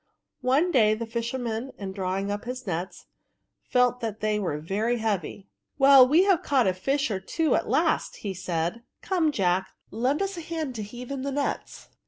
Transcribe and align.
One 0.41 0.71
day 0.71 0.95
the 0.95 1.05
fisher 1.05 1.37
man, 1.37 1.73
in 1.77 1.91
drawing 1.91 2.31
up 2.31 2.45
his 2.45 2.65
nets, 2.65 3.05
felt 3.61 3.99
that 3.99 4.19
they 4.19 4.39
were 4.39 4.59
heavy." 4.59 5.47
Well, 5.77 6.07
we 6.07 6.23
have 6.23 6.41
caught 6.41 6.65
a 6.65 6.73
fish 6.73 7.11
or 7.11 7.19
two 7.19 7.53
at 7.53 7.69
last," 7.69 8.13
said 8.15 8.21
he. 8.23 8.33
*^ 8.79 8.81
Come, 9.03 9.31
Jack, 9.31 9.67
lend 9.91 10.23
us 10.23 10.37
a 10.37 10.41
hand 10.41 10.73
to 10.73 10.81
heave 10.81 11.11
in 11.11 11.21
the 11.21 11.31
nets.' 11.31 11.89